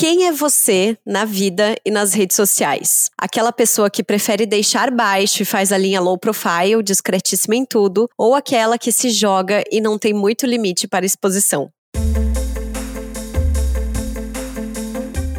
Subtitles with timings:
[0.00, 3.10] Quem é você na vida e nas redes sociais?
[3.18, 8.08] Aquela pessoa que prefere deixar baixo e faz a linha low profile, discretíssima em tudo,
[8.16, 11.70] ou aquela que se joga e não tem muito limite para exposição?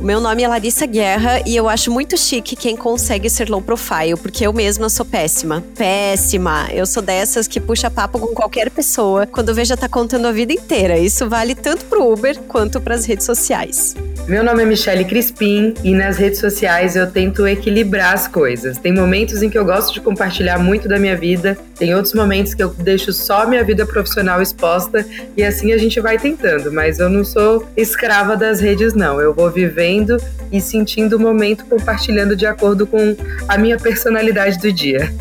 [0.01, 4.15] Meu nome é Larissa Guerra e eu acho muito chique quem consegue ser low profile,
[4.19, 5.63] porque eu mesma sou péssima.
[5.77, 6.67] Péssima!
[6.73, 10.31] Eu sou dessas que puxa papo com qualquer pessoa quando vê já tá contando a
[10.31, 10.97] vida inteira.
[10.97, 13.95] Isso vale tanto pro Uber quanto para as redes sociais.
[14.27, 18.77] Meu nome é Michele Crispim e nas redes sociais eu tento equilibrar as coisas.
[18.77, 22.53] Tem momentos em que eu gosto de compartilhar muito da minha vida, tem outros momentos
[22.53, 25.05] que eu deixo só minha vida profissional exposta
[25.37, 29.19] e assim a gente vai tentando, mas eu não sou escrava das redes não.
[29.19, 29.90] Eu vou vivendo
[30.51, 33.15] e sentindo o momento compartilhando de acordo com
[33.47, 35.11] a minha personalidade do dia.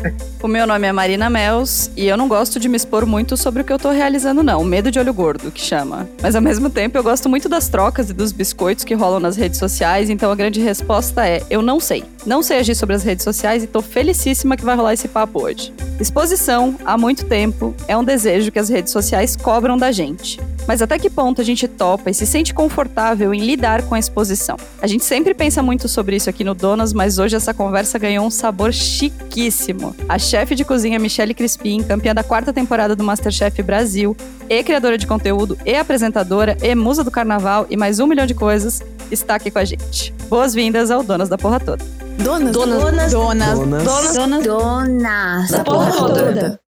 [0.43, 3.61] O meu nome é Marina Mels e eu não gosto de me expor muito sobre
[3.61, 6.09] o que eu tô realizando não, medo de olho gordo que chama.
[6.19, 9.35] Mas ao mesmo tempo eu gosto muito das trocas e dos biscoitos que rolam nas
[9.35, 12.03] redes sociais, então a grande resposta é: eu não sei.
[12.25, 15.43] Não sei agir sobre as redes sociais e tô felicíssima que vai rolar esse papo
[15.43, 15.71] hoje.
[15.99, 20.39] Exposição, há muito tempo, é um desejo que as redes sociais cobram da gente.
[20.71, 23.99] Mas até que ponto a gente topa e se sente confortável em lidar com a
[23.99, 24.55] exposição?
[24.81, 28.25] A gente sempre pensa muito sobre isso aqui no Donas, mas hoje essa conversa ganhou
[28.25, 29.93] um sabor chiquíssimo.
[30.07, 34.15] A chefe de cozinha Michelle Crispim, campeã da quarta temporada do Masterchef Brasil,
[34.49, 38.33] e criadora de conteúdo, e apresentadora, e musa do carnaval e mais um milhão de
[38.33, 40.13] coisas, está aqui com a gente.
[40.29, 41.83] Boas-vindas ao Donas da Porra Toda.
[42.17, 46.60] Donas, donas, donas, donas, donas, donas, donas, donas da Porra Toda.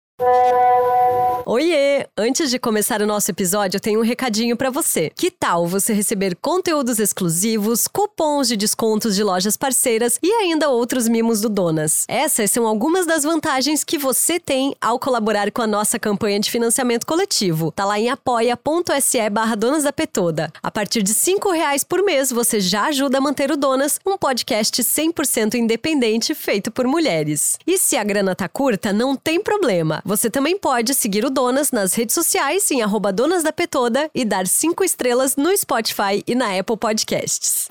[1.45, 2.07] Oiê!
[2.17, 5.11] Antes de começar o nosso episódio, eu tenho um recadinho para você.
[5.15, 11.07] Que tal você receber conteúdos exclusivos, cupons de descontos de lojas parceiras e ainda outros
[11.07, 12.05] mimos do Donas?
[12.07, 16.49] Essas são algumas das vantagens que você tem ao colaborar com a nossa campanha de
[16.49, 17.71] financiamento coletivo.
[17.71, 20.51] Tá lá em apoia.se barra Donas da Petoda.
[20.61, 24.17] A partir de cinco reais por mês, você já ajuda a manter o Donas, um
[24.17, 27.57] podcast 100% independente feito por mulheres.
[27.67, 30.01] E se a grana tá curta, não tem problema.
[30.13, 34.23] Você também pode seguir o Donas nas redes sociais em arroba Donas da Petoda e
[34.23, 37.65] dar cinco estrelas no Spotify e na Apple Podcasts.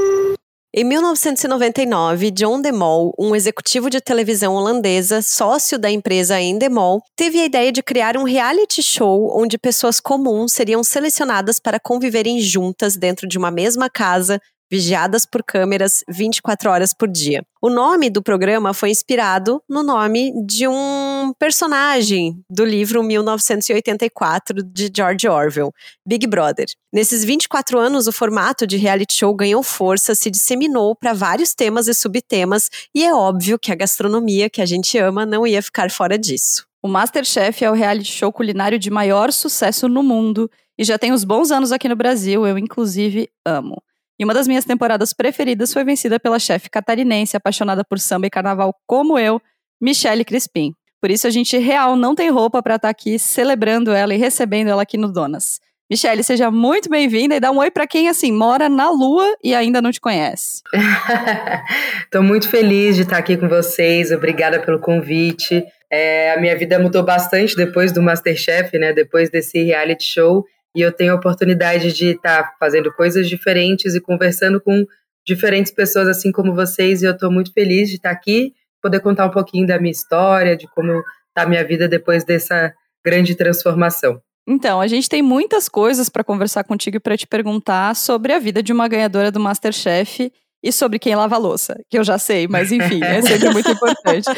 [0.75, 7.45] Em 1999, John DeMol, um executivo de televisão holandesa, sócio da empresa Endemol, teve a
[7.45, 13.29] ideia de criar um reality show onde pessoas comuns seriam selecionadas para conviverem juntas dentro
[13.29, 14.41] de uma mesma casa
[14.73, 17.45] vigiadas por câmeras 24 horas por dia.
[17.61, 24.91] O nome do programa foi inspirado no nome de um personagem do livro 1984 de
[24.97, 25.75] George Orwell,
[26.07, 26.65] Big Brother.
[26.91, 31.87] Nesses 24 anos, o formato de reality show ganhou força, se disseminou para vários temas
[31.87, 35.91] e subtemas, e é óbvio que a gastronomia que a gente ama não ia ficar
[35.91, 36.67] fora disso.
[36.83, 41.13] O Masterchef é o reality show culinário de maior sucesso no mundo e já tem
[41.13, 43.83] uns bons anos aqui no Brasil, eu inclusive amo.
[44.23, 48.31] E uma das minhas temporadas preferidas foi vencida pela chefe catarinense apaixonada por samba e
[48.31, 49.43] carnaval como eu,
[49.81, 50.75] Michele Crispim.
[51.01, 54.17] Por isso a gente real não tem roupa para estar tá aqui celebrando ela e
[54.17, 55.59] recebendo ela aqui no Donas.
[55.91, 59.57] Michele, seja muito bem-vinda e dá um oi para quem assim mora na Lua e
[59.57, 60.63] ainda não te conhece.
[62.05, 64.13] Estou muito feliz de estar aqui com vocês.
[64.13, 65.65] Obrigada pelo convite.
[65.91, 68.93] É, a minha vida mudou bastante depois do MasterChef, né?
[68.93, 70.45] Depois desse reality show
[70.75, 74.85] e eu tenho a oportunidade de estar tá fazendo coisas diferentes e conversando com
[75.27, 79.01] diferentes pessoas assim como vocês e eu estou muito feliz de estar tá aqui, poder
[79.01, 82.73] contar um pouquinho da minha história, de como está a minha vida depois dessa
[83.05, 84.21] grande transformação.
[84.47, 88.41] Então, a gente tem muitas coisas para conversar contigo e para te perguntar sobre a
[88.41, 92.19] vida de uma ganhadora do MasterChef e sobre quem lava a louça, que eu já
[92.19, 94.29] sei, mas enfim, é sempre muito importante.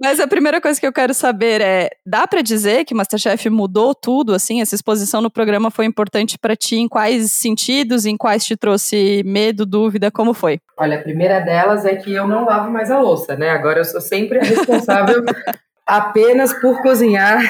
[0.00, 3.94] Mas a primeira coisa que eu quero saber é, dá para dizer que Masterchef mudou
[3.94, 8.44] tudo, assim, essa exposição no programa foi importante para ti em quais sentidos, em quais
[8.44, 10.58] te trouxe medo, dúvida, como foi?
[10.76, 13.50] Olha, a primeira delas é que eu não lavo mais a louça, né?
[13.50, 15.22] Agora eu sou sempre a responsável
[15.86, 17.40] apenas por cozinhar.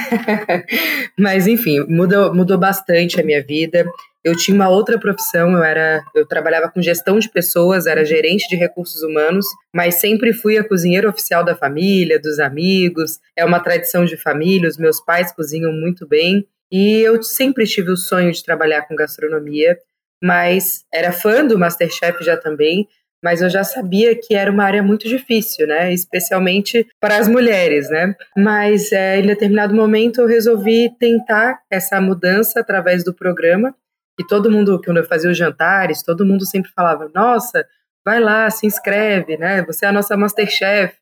[1.18, 3.86] Mas enfim, mudou, mudou bastante a minha vida.
[4.22, 8.46] Eu tinha uma outra profissão, eu era, eu trabalhava com gestão de pessoas, era gerente
[8.48, 13.18] de recursos humanos, mas sempre fui a cozinheira oficial da família, dos amigos.
[13.34, 17.90] É uma tradição de família, os meus pais cozinham muito bem e eu sempre tive
[17.90, 19.78] o sonho de trabalhar com gastronomia,
[20.22, 22.86] mas era fã do MasterChef já também,
[23.22, 25.92] mas eu já sabia que era uma área muito difícil, né?
[25.92, 28.14] Especialmente para as mulheres, né?
[28.36, 33.74] Mas é, em determinado momento eu resolvi tentar essa mudança através do programa
[34.20, 37.66] e todo mundo, quando eu fazia os jantares, todo mundo sempre falava: Nossa,
[38.04, 39.64] vai lá, se inscreve, né?
[39.64, 40.94] Você é a nossa Masterchef.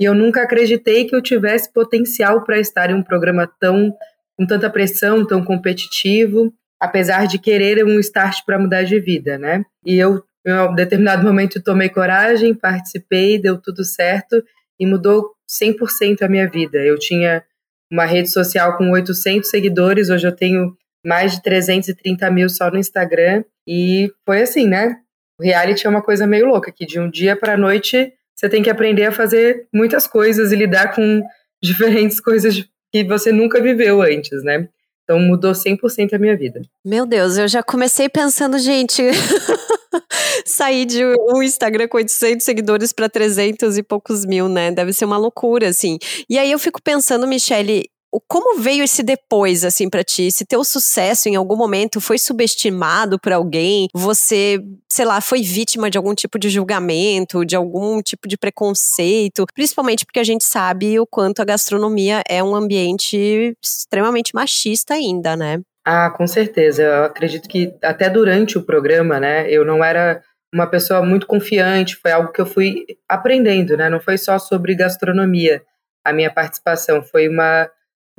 [0.00, 3.94] E eu nunca acreditei que eu tivesse potencial para estar em um programa tão
[4.36, 9.62] com tanta pressão, tão competitivo, apesar de querer um start para mudar de vida, né?
[9.86, 14.42] E eu em um determinado momento tomei coragem, participei, deu tudo certo
[14.80, 16.78] e mudou 100% a minha vida.
[16.78, 17.44] Eu tinha
[17.92, 20.74] uma rede social com 800 seguidores, hoje eu tenho
[21.04, 23.44] mais de 330 mil só no Instagram.
[23.66, 24.96] E foi assim, né?
[25.38, 28.62] O reality é uma coisa meio louca, que de um dia para noite você tem
[28.62, 31.22] que aprender a fazer muitas coisas e lidar com
[31.62, 34.68] diferentes coisas que você nunca viveu antes, né?
[35.04, 36.62] Então mudou 100% a minha vida.
[36.84, 39.02] Meu Deus, eu já comecei pensando, gente,
[40.46, 44.70] sair de um Instagram com 800 seguidores para 300 e poucos mil, né?
[44.70, 45.98] Deve ser uma loucura, assim.
[46.28, 47.90] E aí eu fico pensando, Michele,
[48.28, 50.30] como veio esse depois, assim, para ti?
[50.30, 54.58] Se teu sucesso em algum momento foi subestimado por alguém, você,
[54.88, 60.04] sei lá, foi vítima de algum tipo de julgamento, de algum tipo de preconceito, principalmente
[60.04, 65.60] porque a gente sabe o quanto a gastronomia é um ambiente extremamente machista ainda, né?
[65.84, 66.82] Ah, com certeza.
[66.82, 70.22] Eu acredito que até durante o programa, né, eu não era
[70.52, 73.88] uma pessoa muito confiante, foi algo que eu fui aprendendo, né?
[73.88, 75.62] Não foi só sobre gastronomia
[76.04, 77.70] a minha participação, foi uma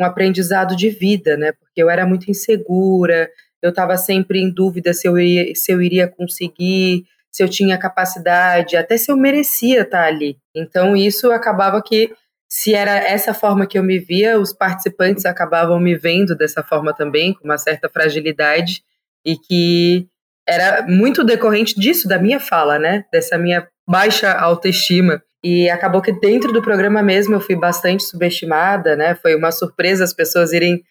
[0.01, 1.51] um aprendizado de vida, né?
[1.53, 3.29] Porque eu era muito insegura,
[3.61, 7.77] eu estava sempre em dúvida se eu, ia, se eu iria conseguir, se eu tinha
[7.77, 10.37] capacidade, até se eu merecia estar ali.
[10.55, 12.11] Então isso acabava que
[12.49, 16.93] se era essa forma que eu me via, os participantes acabavam me vendo dessa forma
[16.93, 18.83] também, com uma certa fragilidade
[19.25, 20.07] e que
[20.45, 23.05] era muito decorrente disso, da minha fala, né?
[23.11, 25.23] Dessa minha baixa autoestima.
[25.43, 29.15] E acabou que dentro do programa mesmo eu fui bastante subestimada, né?
[29.15, 30.83] Foi uma surpresa as pessoas irem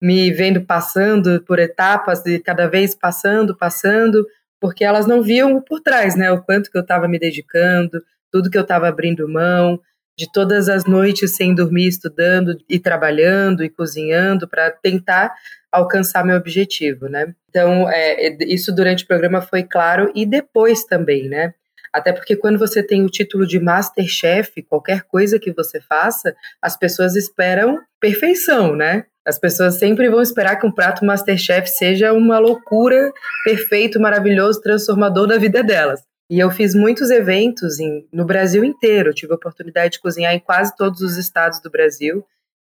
[0.00, 4.26] me vendo passando por etapas e cada vez passando, passando,
[4.60, 6.30] porque elas não viam por trás, né?
[6.30, 9.80] O quanto que eu estava me dedicando, tudo que eu estava abrindo mão,
[10.16, 15.32] de todas as noites sem dormir, estudando e trabalhando e cozinhando para tentar
[15.70, 17.34] alcançar meu objetivo, né?
[17.48, 21.54] Então, é, isso durante o programa foi claro e depois também, né?
[21.92, 26.76] Até porque quando você tem o título de Masterchef, qualquer coisa que você faça, as
[26.76, 29.04] pessoas esperam perfeição, né?
[29.26, 33.12] As pessoas sempre vão esperar que um prato Masterchef seja uma loucura,
[33.44, 36.02] perfeito, maravilhoso, transformador da vida delas.
[36.30, 39.14] E eu fiz muitos eventos em, no Brasil inteiro.
[39.14, 42.24] Tive a oportunidade de cozinhar em quase todos os estados do Brasil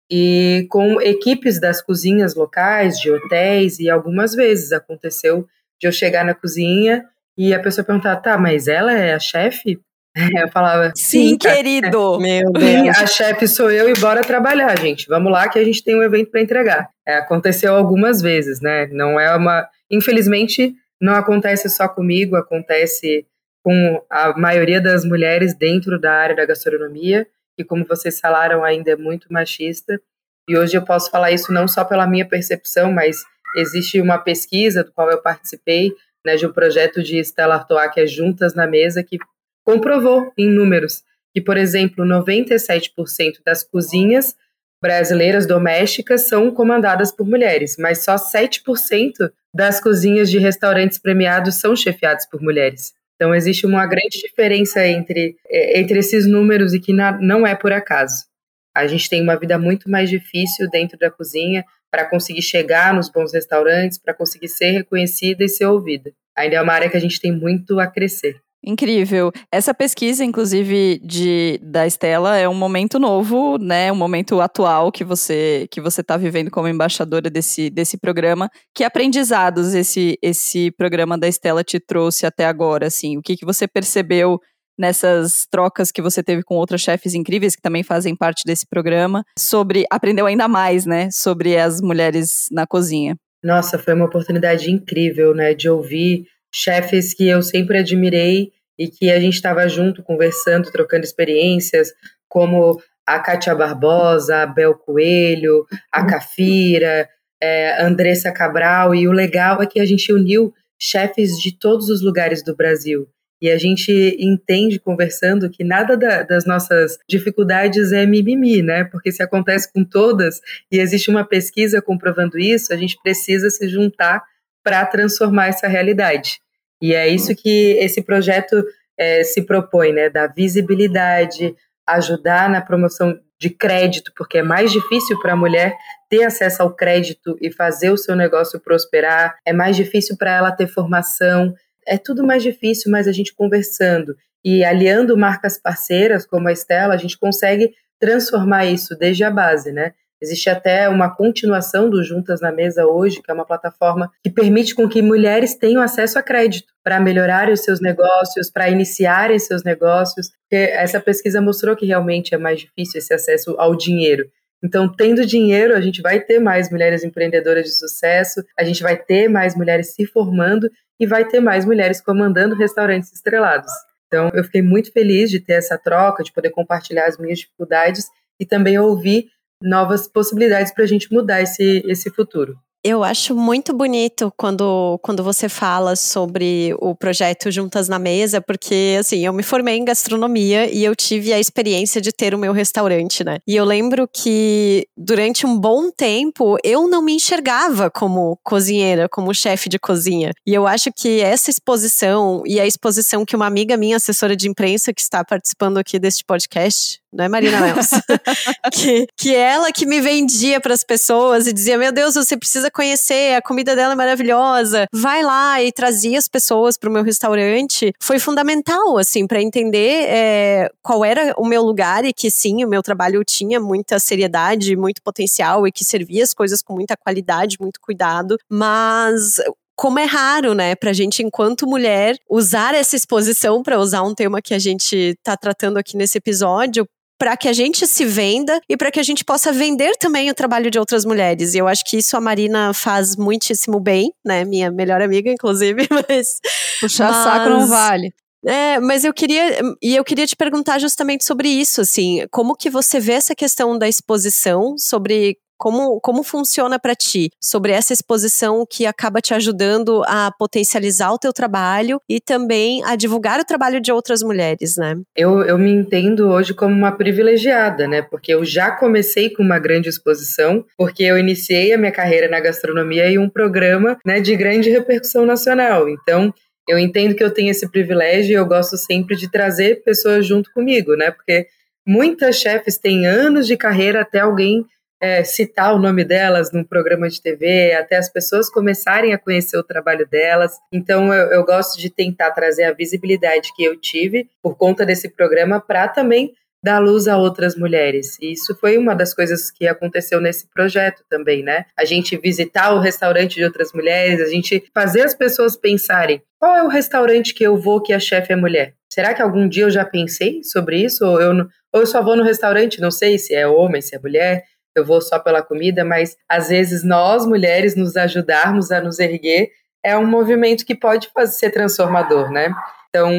[0.09, 5.47] e com equipes das cozinhas locais, de hotéis, e algumas vezes aconteceu
[5.79, 7.05] de eu chegar na cozinha
[7.37, 9.79] e a pessoa perguntava, tá, mas ela é a chefe?
[10.39, 12.17] Eu falava, sim, sim querido.
[12.19, 12.97] Meu Deus.
[12.97, 15.07] a chefe sou eu e bora trabalhar, gente.
[15.07, 16.89] Vamos lá que a gente tem um evento para entregar.
[17.05, 18.87] É, aconteceu algumas vezes, né?
[18.93, 19.67] Não é uma.
[19.91, 23.27] Infelizmente, não acontece só comigo, acontece
[23.61, 27.27] com a maioria das mulheres dentro da área da gastronomia,
[27.57, 29.99] que, como vocês falaram, ainda é muito machista.
[30.47, 33.17] E hoje eu posso falar isso não só pela minha percepção, mas
[33.57, 35.91] existe uma pesquisa do qual eu participei
[36.25, 39.17] né, de um projeto de Stella Artois, que é Juntas na Mesa, que
[39.63, 41.03] comprovou em números
[41.35, 44.37] que, por exemplo, 97% das cozinhas
[44.81, 49.11] brasileiras domésticas são comandadas por mulheres, mas só 7%
[49.53, 52.93] das cozinhas de restaurantes premiados são chefiadas por mulheres.
[53.15, 57.73] Então existe uma grande diferença entre, é, entre esses números e que não é por
[57.73, 58.25] acaso.
[58.73, 61.65] A gente tem uma vida muito mais difícil dentro da cozinha,
[61.95, 66.11] para conseguir chegar nos bons restaurantes, para conseguir ser reconhecida e ser ouvida.
[66.37, 68.35] Ainda é uma área que a gente tem muito a crescer.
[68.61, 69.31] Incrível.
[69.49, 73.91] Essa pesquisa, inclusive, de, da Estela é um momento novo, né?
[73.91, 78.49] Um momento atual que você que você está vivendo como embaixadora desse, desse programa.
[78.75, 83.17] Que aprendizados esse, esse programa da Estela te trouxe até agora, assim?
[83.17, 84.37] O que, que você percebeu
[84.77, 89.23] nessas trocas que você teve com outras chefes incríveis que também fazem parte desse programa,
[89.37, 93.15] sobre aprendeu ainda mais, né, sobre as mulheres na cozinha.
[93.43, 99.11] Nossa, foi uma oportunidade incrível, né, de ouvir chefes que eu sempre admirei e que
[99.11, 101.89] a gente estava junto conversando, trocando experiências,
[102.27, 107.07] como a Kátia Barbosa, a Bel Coelho, a Cafira,
[107.41, 112.01] é, Andressa Cabral, e o legal é que a gente uniu chefes de todos os
[112.01, 113.07] lugares do Brasil.
[113.41, 118.85] E a gente entende conversando que nada da, das nossas dificuldades é mimimi, né?
[118.85, 120.39] Porque se acontece com todas
[120.71, 124.23] e existe uma pesquisa comprovando isso, a gente precisa se juntar
[124.63, 126.39] para transformar essa realidade.
[126.81, 128.63] E é isso que esse projeto
[128.97, 130.09] é, se propõe, né?
[130.09, 131.55] Dar visibilidade,
[131.87, 135.75] ajudar na promoção de crédito, porque é mais difícil para a mulher
[136.09, 140.51] ter acesso ao crédito e fazer o seu negócio prosperar, é mais difícil para ela
[140.51, 141.53] ter formação,
[141.87, 146.93] é tudo mais difícil, mas a gente conversando e aliando marcas parceiras como a Estela,
[146.93, 149.93] a gente consegue transformar isso desde a base, né?
[150.21, 154.73] Existe até uma continuação do Juntas na Mesa hoje, que é uma plataforma que permite
[154.73, 159.63] com que mulheres tenham acesso a crédito para melhorarem os seus negócios, para iniciarem seus
[159.63, 160.29] negócios.
[160.29, 164.25] Porque essa pesquisa mostrou que realmente é mais difícil esse acesso ao dinheiro.
[164.63, 168.97] Então, tendo dinheiro, a gente vai ter mais mulheres empreendedoras de sucesso, a gente vai
[168.97, 170.69] ter mais mulheres se formando
[170.99, 173.71] e vai ter mais mulheres comandando restaurantes estrelados.
[174.07, 178.05] Então, eu fiquei muito feliz de ter essa troca, de poder compartilhar as minhas dificuldades
[178.39, 179.27] e também ouvir
[179.61, 182.55] novas possibilidades para a gente mudar esse, esse futuro.
[182.87, 188.97] Eu acho muito bonito quando, quando você fala sobre o projeto Juntas na Mesa, porque
[188.99, 192.53] assim, eu me formei em gastronomia e eu tive a experiência de ter o meu
[192.53, 193.39] restaurante, né?
[193.47, 199.33] E eu lembro que durante um bom tempo eu não me enxergava como cozinheira, como
[199.33, 200.31] chefe de cozinha.
[200.45, 204.47] E eu acho que essa exposição e a exposição que uma amiga minha, assessora de
[204.47, 207.89] imprensa, que está participando aqui deste podcast, não é Marina Mels?
[208.73, 212.69] que, que ela que me vendia para as pessoas e dizia: Meu Deus, você precisa
[212.69, 214.85] conhecer, a comida dela é maravilhosa.
[214.93, 217.93] Vai lá e trazia as pessoas para o meu restaurante.
[217.99, 222.67] Foi fundamental, assim, para entender é, qual era o meu lugar e que sim, o
[222.67, 227.57] meu trabalho tinha muita seriedade, muito potencial e que servia as coisas com muita qualidade,
[227.59, 228.37] muito cuidado.
[228.49, 229.35] Mas
[229.75, 234.41] como é raro, né, pra gente, enquanto mulher, usar essa exposição, para usar um tema
[234.41, 238.75] que a gente tá tratando aqui nesse episódio, para que a gente se venda e
[238.75, 241.53] para que a gente possa vender também o trabalho de outras mulheres.
[241.53, 244.43] E eu acho que isso a Marina faz muitíssimo bem, né?
[244.45, 246.39] Minha melhor amiga, inclusive, mas.
[246.79, 247.23] Puxar mas...
[247.23, 248.13] saco não vale.
[248.45, 252.69] É, mas eu queria e eu queria te perguntar justamente sobre isso, assim, como que
[252.69, 258.65] você vê essa questão da exposição, sobre como, como funciona para ti sobre essa exposição
[258.69, 263.79] que acaba te ajudando a potencializar o teu trabalho e também a divulgar o trabalho
[263.79, 264.95] de outras mulheres, né?
[265.15, 268.01] Eu, eu me entendo hoje como uma privilegiada, né?
[268.01, 272.39] Porque eu já comecei com uma grande exposição, porque eu iniciei a minha carreira na
[272.39, 275.87] gastronomia em um programa né, de grande repercussão nacional.
[275.89, 276.33] Então,
[276.67, 280.51] eu entendo que eu tenho esse privilégio e eu gosto sempre de trazer pessoas junto
[280.51, 281.11] comigo, né?
[281.11, 281.47] Porque
[281.85, 284.65] muitas chefes têm anos de carreira até alguém
[285.05, 289.55] é, citar o nome delas num programa de TV, até as pessoas começarem a conhecer
[289.57, 290.53] o trabalho delas.
[290.73, 295.09] Então, eu, eu gosto de tentar trazer a visibilidade que eu tive por conta desse
[295.09, 296.33] programa para também
[296.63, 298.17] dar luz a outras mulheres.
[298.19, 301.65] E isso foi uma das coisas que aconteceu nesse projeto também, né?
[301.77, 306.55] A gente visitar o restaurante de outras mulheres, a gente fazer as pessoas pensarem: qual
[306.55, 308.73] é o restaurante que eu vou que a chefe é mulher?
[308.89, 311.05] Será que algum dia eu já pensei sobre isso?
[311.05, 311.35] Ou eu,
[311.71, 314.43] ou eu só vou no restaurante, não sei se é homem, se é mulher
[314.75, 319.49] eu vou só pela comida, mas às vezes nós mulheres nos ajudarmos a nos erguer
[319.83, 322.53] é um movimento que pode fazer ser transformador, né?
[322.89, 323.11] Então,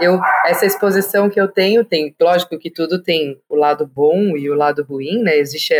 [0.00, 4.48] eu essa exposição que eu tenho, tem, lógico que tudo tem o lado bom e
[4.48, 5.36] o lado ruim, né?
[5.36, 5.74] Existe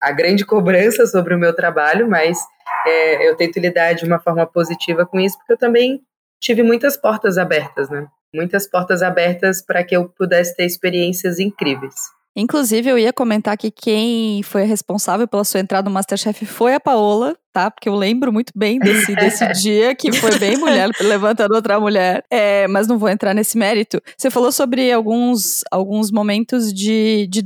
[0.00, 2.38] a grande cobrança sobre o meu trabalho, mas
[2.86, 6.00] é, eu tento lidar de uma forma positiva com isso, porque eu também
[6.40, 8.06] tive muitas portas abertas, né?
[8.34, 11.94] Muitas portas abertas para que eu pudesse ter experiências incríveis.
[12.36, 16.80] Inclusive, eu ia comentar que quem foi responsável pela sua entrada no Masterchef foi a
[16.80, 17.68] Paola, tá?
[17.70, 22.24] Porque eu lembro muito bem desse, desse dia que foi bem mulher levantando outra mulher.
[22.30, 24.00] É, mas não vou entrar nesse mérito.
[24.16, 27.44] Você falou sobre alguns, alguns momentos de, de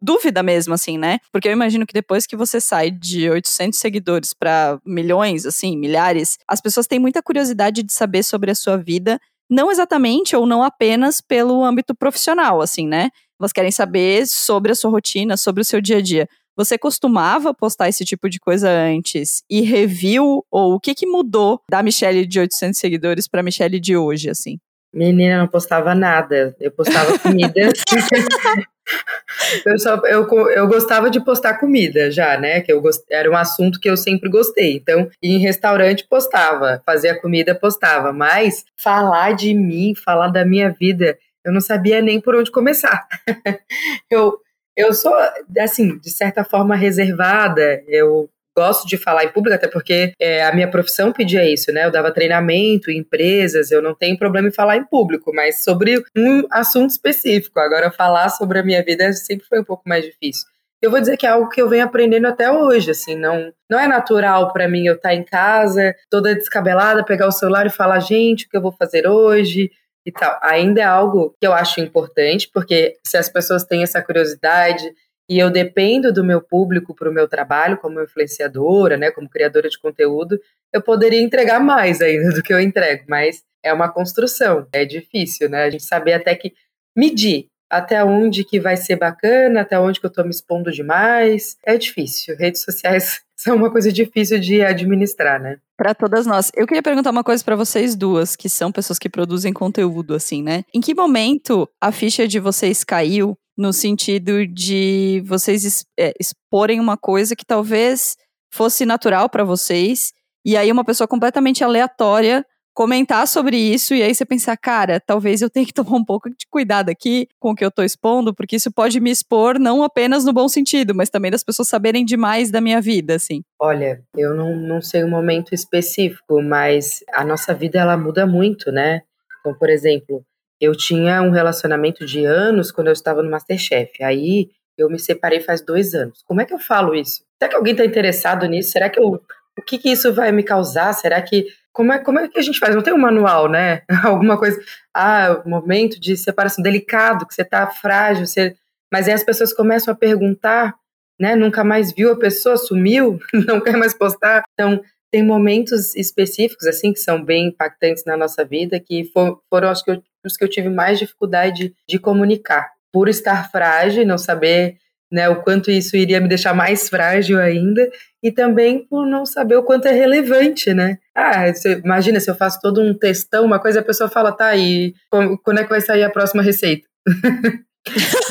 [0.00, 1.18] dúvida mesmo, assim, né?
[1.32, 6.38] Porque eu imagino que depois que você sai de 800 seguidores para milhões, assim, milhares,
[6.46, 9.20] as pessoas têm muita curiosidade de saber sobre a sua vida.
[9.50, 13.10] Não exatamente ou não apenas pelo âmbito profissional, assim, né?
[13.40, 16.28] Elas querem saber sobre a sua rotina, sobre o seu dia a dia.
[16.56, 21.60] Você costumava postar esse tipo de coisa antes e reviu ou o que que mudou
[21.70, 24.58] da Michelle de 800 seguidores para Michelle de hoje, assim?
[24.92, 26.54] Menina, não postava nada.
[26.60, 27.60] Eu postava comida.
[29.64, 32.60] eu, só, eu, eu gostava de postar comida já, né?
[32.60, 34.74] Que eu gost, era um assunto que eu sempre gostei.
[34.74, 38.12] Então, em restaurante postava, fazia comida postava.
[38.12, 43.06] Mas falar de mim, falar da minha vida, eu não sabia nem por onde começar.
[44.10, 44.38] eu,
[44.76, 45.14] eu sou,
[45.58, 50.52] assim, de certa forma reservada, eu gosto de falar em público, até porque é, a
[50.52, 51.86] minha profissão pedia isso, né?
[51.86, 56.02] Eu dava treinamento em empresas, eu não tenho problema em falar em público, mas sobre
[56.16, 57.58] um assunto específico.
[57.58, 60.44] Agora, falar sobre a minha vida sempre foi um pouco mais difícil.
[60.82, 63.78] Eu vou dizer que é algo que eu venho aprendendo até hoje, assim, não, não
[63.78, 68.00] é natural para mim eu estar em casa, toda descabelada, pegar o celular e falar,
[68.00, 69.70] gente, o que eu vou fazer hoje?
[70.04, 70.38] E tal.
[70.42, 74.84] Ainda é algo que eu acho importante, porque se as pessoas têm essa curiosidade
[75.28, 79.68] e eu dependo do meu público para o meu trabalho como influenciadora, né, como criadora
[79.68, 80.38] de conteúdo,
[80.72, 85.48] eu poderia entregar mais ainda do que eu entrego, mas é uma construção, é difícil,
[85.48, 85.64] né?
[85.64, 86.54] A gente saber até que
[86.96, 91.56] medir até onde que vai ser bacana, até onde que eu tô me expondo demais.
[91.64, 92.36] É difícil.
[92.36, 95.58] Redes sociais são uma coisa difícil de administrar, né?
[95.76, 96.50] Para todas nós.
[96.54, 100.42] Eu queria perguntar uma coisa para vocês duas, que são pessoas que produzem conteúdo assim,
[100.42, 100.64] né?
[100.74, 106.96] Em que momento a ficha de vocês caiu no sentido de vocês é, exporem uma
[106.96, 108.16] coisa que talvez
[108.52, 110.12] fosse natural para vocês
[110.44, 112.44] e aí uma pessoa completamente aleatória
[112.80, 116.30] comentar sobre isso e aí você pensar, cara, talvez eu tenha que tomar um pouco
[116.30, 119.82] de cuidado aqui com o que eu tô expondo, porque isso pode me expor não
[119.82, 123.42] apenas no bom sentido, mas também das pessoas saberem demais da minha vida, assim.
[123.60, 128.72] Olha, eu não, não sei um momento específico, mas a nossa vida ela muda muito,
[128.72, 129.02] né?
[129.40, 130.24] Então, por exemplo,
[130.58, 134.02] eu tinha um relacionamento de anos quando eu estava no Masterchef.
[134.02, 136.22] Aí eu me separei faz dois anos.
[136.26, 137.24] Como é que eu falo isso?
[137.38, 138.70] Será que alguém está interessado nisso?
[138.70, 139.20] Será que eu
[139.60, 140.92] o que, que isso vai me causar?
[140.94, 141.46] Será que.
[141.72, 142.74] Como é, como é que a gente faz?
[142.74, 143.82] Não tem um manual, né?
[144.04, 144.60] Alguma coisa.
[144.94, 148.56] Ah, momento de separação delicado, que você tá frágil, você...
[148.92, 150.74] mas aí as pessoas começam a perguntar,
[151.18, 151.36] né?
[151.36, 154.42] Nunca mais viu a pessoa, sumiu, não quer mais postar.
[154.54, 159.68] Então, tem momentos específicos, assim, que são bem impactantes na nossa vida, que for, foram
[159.68, 162.70] acho que eu, os que eu tive mais dificuldade de, de comunicar.
[162.92, 164.76] Por estar frágil, não saber
[165.10, 167.88] né, o quanto isso iria me deixar mais frágil ainda,
[168.22, 170.98] e também por não saber o quanto é relevante, né?
[171.14, 174.54] Ah, você, imagina se eu faço todo um textão, uma coisa a pessoa fala, tá,
[174.56, 174.94] e
[175.42, 176.86] quando é que vai sair a próxima receita?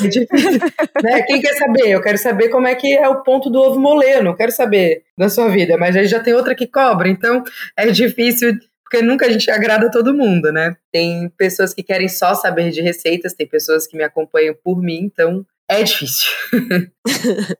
[0.04, 0.60] é difícil,
[1.02, 1.22] né?
[1.22, 1.88] Quem quer saber?
[1.88, 5.02] Eu quero saber como é que é o ponto do ovo moler, não quero saber
[5.18, 7.42] da sua vida, mas aí já tem outra que cobra, então
[7.76, 8.58] é difícil
[8.90, 10.74] porque nunca a gente agrada todo mundo, né?
[10.90, 15.02] Tem pessoas que querem só saber de receitas, tem pessoas que me acompanham por mim,
[15.04, 16.28] então é difícil.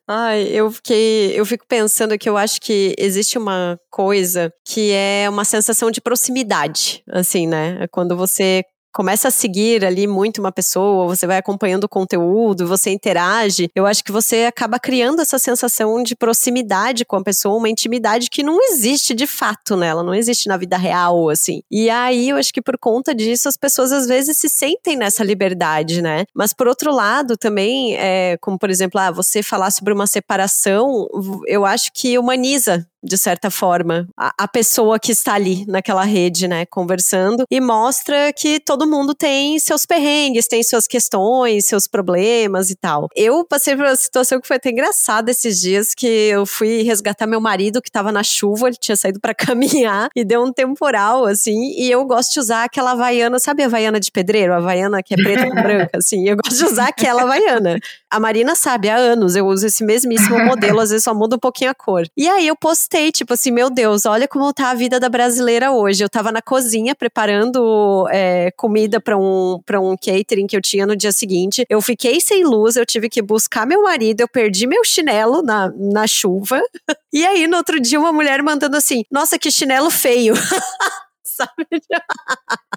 [0.09, 1.39] Ai, eu fiquei.
[1.39, 6.01] Eu fico pensando que eu acho que existe uma coisa que é uma sensação de
[6.01, 7.79] proximidade, assim, né?
[7.81, 12.67] É quando você começa a seguir ali muito uma pessoa, você vai acompanhando o conteúdo,
[12.67, 17.57] você interage, eu acho que você acaba criando essa sensação de proximidade com a pessoa,
[17.57, 21.63] uma intimidade que não existe de fato nela, não existe na vida real, assim.
[21.71, 25.23] E aí eu acho que por conta disso as pessoas às vezes se sentem nessa
[25.23, 26.25] liberdade, né?
[26.35, 31.07] Mas por outro lado também, é, como por exemplo, ah, você falar sobre uma separação,
[31.47, 36.47] eu acho que humaniza de certa forma, a, a, pessoa que está ali naquela rede,
[36.47, 42.71] né, conversando, e mostra que todo mundo tem seus perrengues, tem suas questões, seus problemas
[42.71, 43.09] e tal.
[43.15, 47.27] Eu passei por uma situação que foi até engraçada esses dias, que eu fui resgatar
[47.27, 51.25] meu marido que estava na chuva, ele tinha saído para caminhar e deu um temporal,
[51.27, 54.53] assim, e eu gosto de usar aquela havaiana, sabe a havaiana de pedreiro?
[54.53, 57.79] A havaiana que é preta com branca, assim, eu gosto de usar aquela havaiana.
[58.11, 61.39] A Marina sabe, há anos eu uso esse mesmíssimo modelo, às vezes só muda um
[61.39, 62.05] pouquinho a cor.
[62.17, 65.71] E aí eu postei, tipo assim, meu Deus, olha como tá a vida da brasileira
[65.71, 66.03] hoje.
[66.03, 70.87] Eu tava na cozinha preparando é, comida para um, pra um catering que eu tinha
[70.87, 71.65] no dia seguinte.
[71.69, 75.73] Eu fiquei sem luz, eu tive que buscar meu marido, eu perdi meu chinelo na,
[75.77, 76.61] na chuva.
[77.13, 80.33] E aí, no outro dia, uma mulher mandando assim: Nossa, que chinelo feio.
[81.41, 81.67] sabe?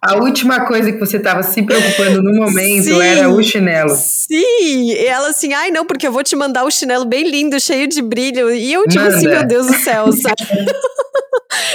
[0.05, 3.95] A última coisa que você estava se preocupando no momento sim, era o chinelo.
[3.95, 7.29] Sim, e ela assim, ai não, porque eu vou te mandar o um chinelo bem
[7.29, 8.53] lindo, cheio de brilho.
[8.53, 10.35] E eu tipo assim, meu Deus do céu, sabe?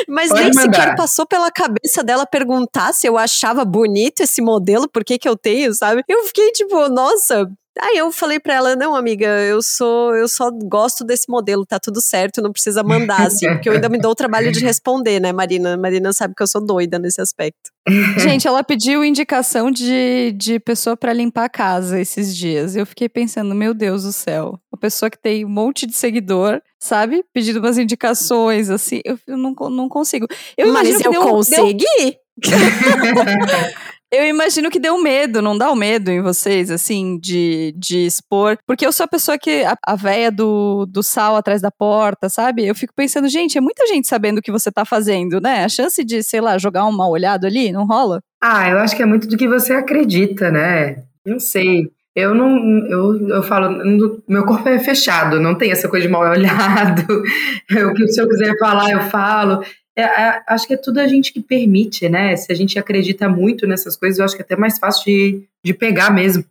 [0.07, 0.77] Mas Pode nem mandar.
[0.77, 5.29] sequer passou pela cabeça dela perguntar se eu achava bonito esse modelo, por que que
[5.29, 6.03] eu tenho, sabe?
[6.07, 10.51] Eu fiquei tipo, nossa, Aí eu falei para ela, não, amiga, eu sou, eu só
[10.51, 14.13] gosto desse modelo, tá tudo certo, não precisa mandar, assim, porque eu ainda me dou
[14.13, 15.77] o trabalho de responder, né, Marina?
[15.77, 17.71] Marina sabe que eu sou doida nesse aspecto.
[18.19, 22.77] Gente, ela pediu indicação de, de pessoa para limpar a casa esses dias.
[22.77, 26.61] Eu fiquei pensando, meu Deus do céu, uma pessoa que tem um monte de seguidor,
[26.79, 27.25] sabe?
[27.33, 30.27] Pedindo umas indicações, assim, eu, eu não, não consigo.
[30.57, 31.87] Eu Mas eu deu, consegui!
[32.07, 32.19] Deu...
[34.11, 38.57] Eu imagino que deu medo, não dá o medo em vocês, assim, de, de expor.
[38.67, 39.65] Porque eu sou a pessoa que.
[39.65, 42.67] A, a véia do, do sal atrás da porta, sabe?
[42.67, 45.65] Eu fico pensando, gente, é muita gente sabendo o que você tá fazendo, né?
[45.65, 48.21] A chance de, sei lá, jogar um mal olhado ali, não rola?
[48.43, 51.03] Ah, eu acho que é muito do que você acredita, né?
[51.27, 51.91] Não sei.
[52.17, 52.57] Eu não.
[52.89, 53.79] Eu, eu falo,
[54.27, 57.07] meu corpo é fechado, não tem essa coisa de mal olhado.
[57.71, 59.63] Eu, se eu quiser falar, eu falo.
[59.99, 62.37] É, é, acho que é tudo a gente que permite, né?
[62.37, 65.43] Se a gente acredita muito nessas coisas, eu acho que é até mais fácil de,
[65.65, 66.45] de pegar mesmo.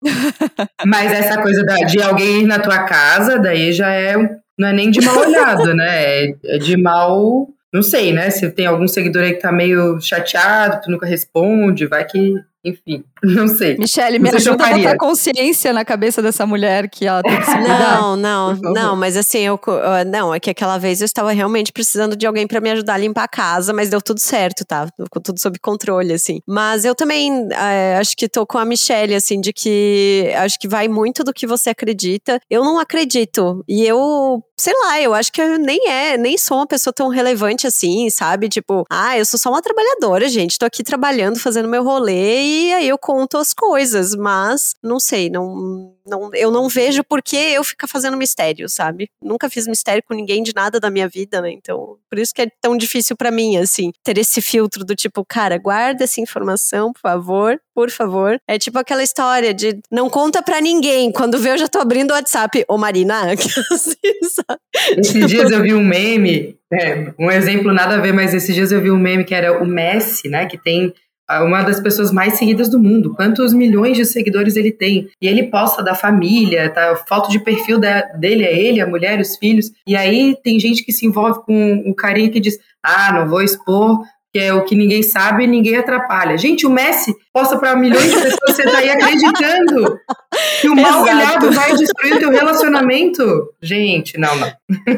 [0.84, 4.14] Mas essa coisa da, de alguém ir na tua casa, daí já é.
[4.56, 5.86] Não é nem de mal olhado, né?
[5.88, 7.48] É, é de mal.
[7.72, 8.28] Não sei, né?
[8.28, 13.04] Se tem algum seguidor aí que tá meio chateado, tu nunca responde, vai que enfim,
[13.24, 13.76] não sei.
[13.76, 17.56] Michele, me ajuda a botar consciência na cabeça dessa mulher que ela tem que se
[17.56, 18.00] cuidar.
[18.00, 19.60] Não, não, não, mas assim, eu,
[20.06, 22.98] não, é que aquela vez eu estava realmente precisando de alguém para me ajudar a
[22.98, 24.86] limpar a casa, mas deu tudo certo, tá?
[25.02, 26.40] Ficou tudo sob controle, assim.
[26.46, 30.68] Mas eu também é, acho que tô com a Michelle, assim, de que acho que
[30.68, 32.40] vai muito do que você acredita.
[32.50, 33.64] Eu não acredito.
[33.68, 37.08] E eu sei lá, eu acho que eu nem é, nem sou uma pessoa tão
[37.08, 38.48] relevante assim, sabe?
[38.48, 40.58] Tipo, ah, eu sou só uma trabalhadora, gente.
[40.58, 45.30] Tô aqui trabalhando, fazendo meu rolê e aí eu conto as coisas, mas não sei,
[45.30, 49.08] não, não eu não vejo por que eu ficar fazendo mistério, sabe?
[49.22, 51.52] Nunca fiz mistério com ninguém de nada da minha vida, né?
[51.52, 55.24] Então, por isso que é tão difícil para mim, assim, ter esse filtro do tipo,
[55.24, 58.36] cara, guarda essa informação, por favor, por favor.
[58.48, 61.12] É tipo aquela história de não conta para ninguém.
[61.12, 62.64] Quando vê, eu já tô abrindo o WhatsApp.
[62.66, 63.30] Ô, Marina,
[63.70, 63.94] assim,
[64.98, 68.72] Esses dias eu vi um meme, é, um exemplo nada a ver, mas esses dias
[68.72, 70.46] eu vi um meme que era o Messi, né?
[70.46, 70.92] Que tem
[71.30, 73.14] uma das pessoas mais seguidas do mundo.
[73.14, 75.08] Quantos milhões de seguidores ele tem?
[75.20, 76.96] E ele posta da família, tá?
[77.08, 79.72] Foto de perfil da, dele é ele, a mulher, os filhos.
[79.86, 83.42] E aí tem gente que se envolve com o carinha que diz: Ah, não vou
[83.42, 84.02] expor
[84.34, 86.36] que é o que ninguém sabe e ninguém atrapalha.
[86.36, 89.96] Gente, o Messi posta para milhões de pessoas, você tá aí acreditando
[90.60, 93.22] que o mal olhado vai destruir o teu relacionamento.
[93.62, 94.52] Gente, não, não.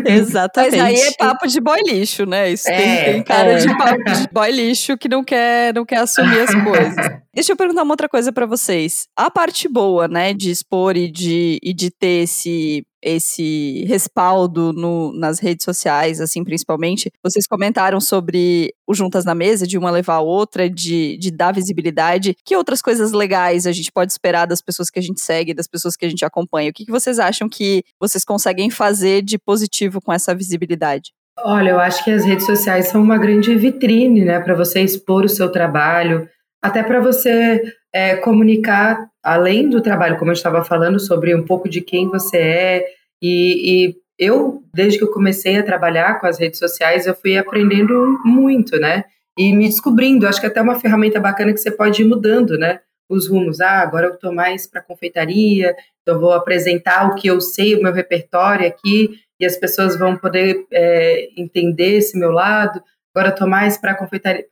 [0.07, 0.79] Exatamente.
[0.79, 2.51] Mas aí é papo de boy lixo, né?
[2.51, 3.57] Isso é, tem, tem, cara é.
[3.59, 6.97] de papo de boy lixo que não quer, não quer assumir as coisas.
[7.35, 9.07] Deixa eu perguntar uma outra coisa para vocês.
[9.15, 15.13] A parte boa, né, de expor e de, e de ter esse esse respaldo no,
[15.13, 17.13] nas redes sociais, assim, principalmente.
[17.23, 21.53] Vocês comentaram sobre o Juntas na Mesa, de uma levar a outra, de, de dar
[21.53, 22.37] visibilidade.
[22.45, 25.69] Que outras coisas legais a gente pode esperar das pessoas que a gente segue, das
[25.69, 26.71] pessoas que a gente acompanha?
[26.71, 31.13] O que, que vocês acham que vocês conseguem fazer de positivo com essa visibilidade?
[31.45, 35.25] Olha, eu acho que as redes sociais são uma grande vitrine, né, para você expor
[35.25, 36.29] o seu trabalho,
[36.61, 41.69] até para você é, comunicar, além do trabalho, como eu estava falando, sobre um pouco
[41.69, 42.85] de quem você é.
[43.23, 47.37] E, e eu, desde que eu comecei a trabalhar com as redes sociais, eu fui
[47.37, 49.05] aprendendo muito, né?
[49.39, 50.27] E me descobrindo.
[50.27, 52.81] Acho que até uma ferramenta bacana que você pode ir mudando, né?
[53.09, 53.61] Os rumos.
[53.61, 57.83] Ah, agora eu estou mais para confeitaria, então vou apresentar o que eu sei, o
[57.83, 62.83] meu repertório aqui, e as pessoas vão poder é, entender esse meu lado.
[63.15, 64.45] Agora estou mais para confeitaria,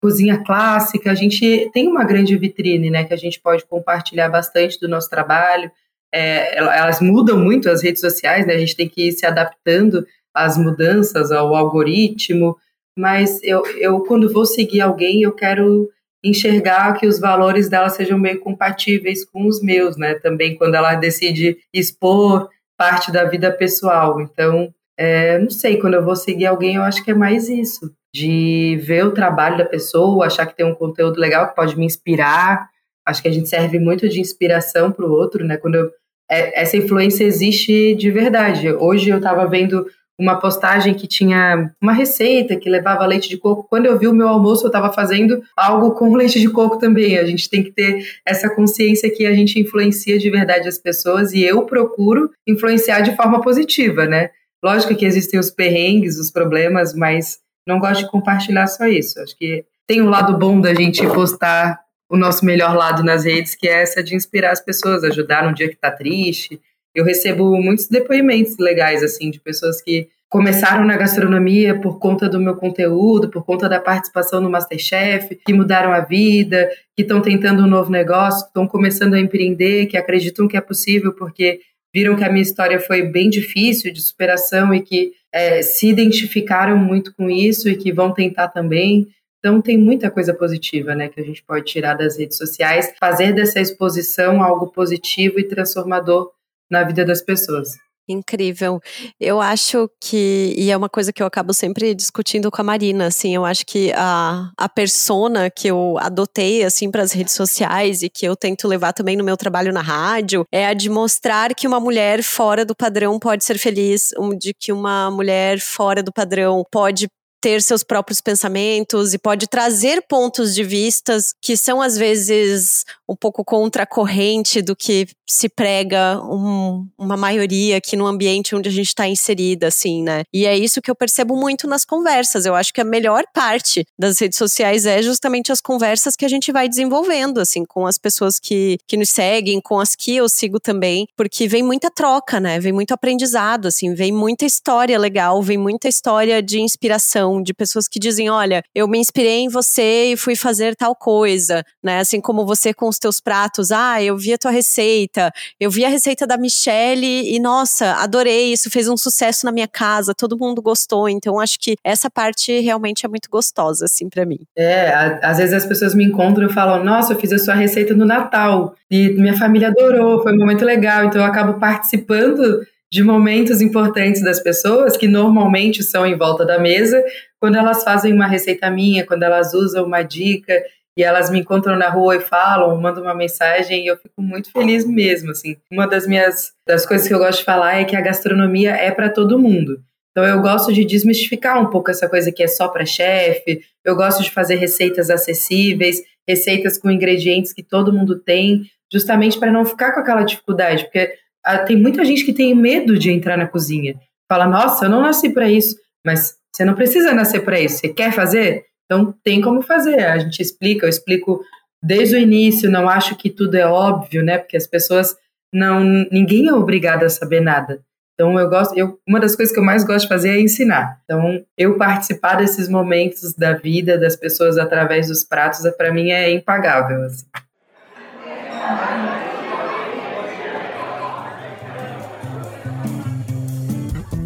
[0.00, 4.78] cozinha clássica, a gente tem uma grande vitrine, né, que a gente pode compartilhar bastante
[4.78, 5.70] do nosso trabalho.
[6.12, 10.06] É, elas mudam muito as redes sociais, né, a gente tem que ir se adaptando
[10.32, 12.56] às mudanças, ao algoritmo,
[12.96, 15.88] mas eu, eu quando vou seguir alguém, eu quero
[16.24, 20.94] enxergar que os valores dela sejam meio compatíveis com os meus, né, também quando ela
[20.94, 24.20] decide expor parte da vida pessoal.
[24.20, 27.92] Então, é, não sei, quando eu vou seguir alguém, eu acho que é mais isso
[28.14, 31.84] de ver o trabalho da pessoa, achar que tem um conteúdo legal que pode me
[31.84, 32.68] inspirar.
[33.06, 35.56] Acho que a gente serve muito de inspiração para o outro, né?
[35.56, 35.90] Quando eu,
[36.30, 38.70] é, essa influência existe de verdade.
[38.70, 39.86] Hoje eu estava vendo
[40.18, 43.68] uma postagem que tinha uma receita que levava leite de coco.
[43.68, 47.16] Quando eu vi o meu almoço, eu estava fazendo algo com leite de coco também.
[47.16, 51.32] A gente tem que ter essa consciência que a gente influencia de verdade as pessoas
[51.32, 54.30] e eu procuro influenciar de forma positiva, né?
[54.62, 59.20] Lógico que existem os perrengues, os problemas, mas não gosto de compartilhar só isso.
[59.20, 61.78] Acho que tem um lado bom da gente postar
[62.08, 65.52] o nosso melhor lado nas redes, que é essa de inspirar as pessoas, ajudar num
[65.52, 66.58] dia que tá triste.
[66.94, 72.40] Eu recebo muitos depoimentos legais, assim, de pessoas que começaram na gastronomia por conta do
[72.40, 77.62] meu conteúdo, por conta da participação no Masterchef, que mudaram a vida, que estão tentando
[77.62, 81.60] um novo negócio, estão começando a empreender, que acreditam que é possível porque
[81.94, 86.76] viram que a minha história foi bem difícil de superação e que é, se identificaram
[86.76, 89.08] muito com isso e que vão tentar também.
[89.38, 93.32] Então tem muita coisa positiva, né, que a gente pode tirar das redes sociais, fazer
[93.32, 96.30] dessa exposição algo positivo e transformador
[96.70, 97.76] na vida das pessoas.
[98.10, 98.80] Incrível.
[99.20, 103.06] Eu acho que, e é uma coisa que eu acabo sempre discutindo com a Marina,
[103.08, 108.02] assim, eu acho que a, a persona que eu adotei, assim, para as redes sociais
[108.02, 111.54] e que eu tento levar também no meu trabalho na rádio, é a de mostrar
[111.54, 116.10] que uma mulher fora do padrão pode ser feliz, de que uma mulher fora do
[116.10, 117.08] padrão pode
[117.40, 123.16] ter seus próprios pensamentos e pode trazer pontos de vistas que são às vezes um
[123.16, 128.72] pouco contra corrente do que se prega um, uma maioria aqui no ambiente onde a
[128.72, 130.22] gente está inserida, assim, né?
[130.32, 132.46] E é isso que eu percebo muito nas conversas.
[132.46, 136.28] Eu acho que a melhor parte das redes sociais é justamente as conversas que a
[136.28, 140.28] gente vai desenvolvendo, assim, com as pessoas que, que nos seguem, com as que eu
[140.28, 142.58] sigo também, porque vem muita troca, né?
[142.58, 147.86] Vem muito aprendizado, assim, vem muita história legal, vem muita história de inspiração, de pessoas
[147.86, 152.00] que dizem: olha, eu me inspirei em você e fui fazer tal coisa, né?
[152.00, 155.84] Assim como você com os teus pratos, ah, eu vi a tua receita, eu vi
[155.84, 160.38] a receita da Michelle e, nossa, adorei, isso fez um sucesso na minha casa, todo
[160.38, 164.38] mundo gostou, então acho que essa parte realmente é muito gostosa, assim, para mim.
[164.56, 164.90] É,
[165.22, 168.04] às vezes as pessoas me encontram e falam, nossa, eu fiz a sua receita no
[168.04, 172.60] Natal e minha família adorou, foi um momento legal, então eu acabo participando
[172.90, 177.02] de momentos importantes das pessoas que normalmente são em volta da mesa,
[177.38, 180.62] quando elas fazem uma receita minha, quando elas usam uma dica
[180.96, 184.50] e elas me encontram na rua e falam, mandam uma mensagem e eu fico muito
[184.50, 185.56] feliz mesmo, assim.
[185.70, 188.90] Uma das minhas das coisas que eu gosto de falar é que a gastronomia é
[188.90, 189.80] para todo mundo.
[190.10, 193.60] Então eu gosto de desmistificar um pouco essa coisa que é só para chefe.
[193.84, 199.52] Eu gosto de fazer receitas acessíveis, receitas com ingredientes que todo mundo tem, justamente para
[199.52, 201.14] não ficar com aquela dificuldade, porque
[201.56, 203.94] tem muita gente que tem medo de entrar na cozinha.
[204.30, 205.76] Fala, nossa, eu não nasci para isso.
[206.04, 207.78] Mas você não precisa nascer para isso.
[207.78, 208.64] Você quer fazer?
[208.84, 210.04] Então tem como fazer.
[210.04, 211.40] A gente explica, eu explico
[211.82, 212.70] desde o início.
[212.70, 214.38] Não acho que tudo é óbvio, né?
[214.38, 215.16] Porque as pessoas
[215.52, 215.80] não,
[216.10, 217.80] ninguém é obrigado a saber nada.
[218.14, 221.00] Então eu gosto, eu, uma das coisas que eu mais gosto de fazer é ensinar.
[221.04, 226.28] Então eu participar desses momentos da vida das pessoas através dos pratos, para mim é
[226.32, 227.04] impagável.
[227.04, 227.24] Assim.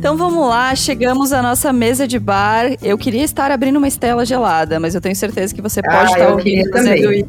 [0.03, 2.73] Então vamos lá, chegamos à nossa mesa de bar.
[2.83, 6.05] Eu queria estar abrindo uma estela gelada, mas eu tenho certeza que você pode ah,
[6.07, 7.29] estar ouvindo fazendo isso.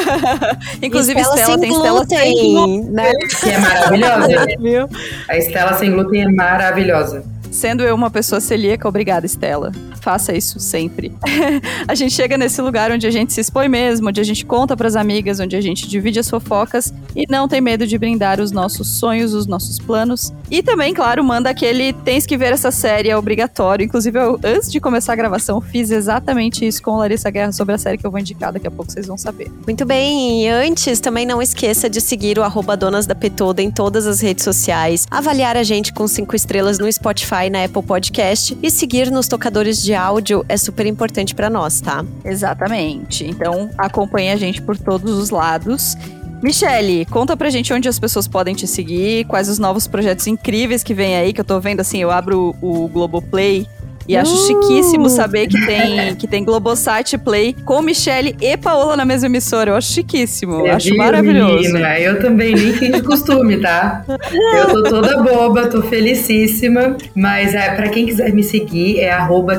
[0.80, 3.12] Inclusive, Estela, Estela tem Estela sem glúten, né?
[3.12, 4.88] Que é maravilhosa.
[5.28, 7.37] a Estela sem glúten é maravilhosa.
[7.50, 9.72] Sendo eu uma pessoa celíaca, obrigada, Estela.
[10.00, 11.12] Faça isso sempre.
[11.86, 14.76] a gente chega nesse lugar onde a gente se expõe mesmo, onde a gente conta
[14.76, 18.40] para as amigas, onde a gente divide as fofocas e não tem medo de brindar
[18.40, 20.32] os nossos sonhos, os nossos planos.
[20.50, 23.84] E também, claro, manda aquele tens que ver essa série, é obrigatório.
[23.84, 27.78] Inclusive, eu, antes de começar a gravação, fiz exatamente isso com Larissa Guerra sobre a
[27.78, 29.50] série que eu vou indicar, daqui a pouco vocês vão saber.
[29.66, 33.70] Muito bem, e antes também não esqueça de seguir o arroba Donas da Petoda em
[33.70, 37.82] todas as redes sociais, avaliar a gente com cinco estrelas no Spotify Spotify, na Apple
[37.82, 42.04] Podcast e seguir nos tocadores de áudio é super importante para nós, tá?
[42.24, 43.24] Exatamente.
[43.24, 45.96] Então acompanhe a gente por todos os lados.
[46.42, 50.82] Michele, conta pra gente onde as pessoas podem te seguir, quais os novos projetos incríveis
[50.82, 53.66] que vem aí, que eu tô vendo assim, eu abro o Globoplay
[54.08, 54.46] e acho uh!
[54.46, 59.72] chiquíssimo saber que tem, que tem Globosat Play com Michelle e Paola na mesma emissora.
[59.72, 60.66] Eu acho chiquíssimo.
[60.66, 61.62] Eu acho maravilhoso.
[61.62, 64.04] Menina, eu também nem fiz de costume, tá?
[64.08, 66.96] Eu tô toda boba, tô felicíssima.
[67.14, 69.58] Mas é, para quem quiser me seguir, é arroba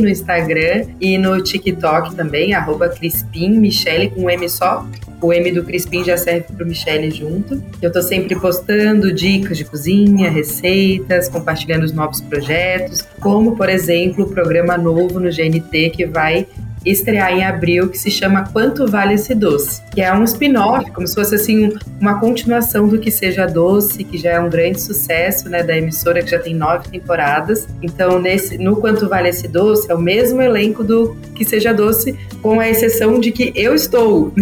[0.00, 2.88] no Instagram e no TikTok também, arroba
[4.10, 4.86] com um M só.
[5.20, 7.62] O M do Crispim já serve para o Michele junto.
[7.82, 14.24] Eu estou sempre postando dicas de cozinha, receitas, compartilhando os novos projetos, como, por exemplo,
[14.24, 16.46] o programa novo no GNT que vai
[16.84, 21.06] estrear em abril, que se chama Quanto Vale Esse Doce, que é um spin-off, como
[21.06, 25.48] se fosse assim uma continuação do Que Seja Doce, que já é um grande sucesso,
[25.48, 27.66] né, da emissora que já tem nove temporadas.
[27.82, 32.16] Então, nesse, no Quanto Vale Esse Doce é o mesmo elenco do Que Seja Doce,
[32.42, 34.32] com a exceção de que eu estou